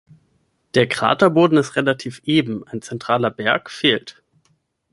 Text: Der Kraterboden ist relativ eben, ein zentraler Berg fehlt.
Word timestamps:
Der 0.73 0.87
Kraterboden 0.87 1.59
ist 1.59 1.75
relativ 1.75 2.23
eben, 2.25 2.63
ein 2.65 2.81
zentraler 2.81 3.29
Berg 3.29 3.69
fehlt. 3.69 4.23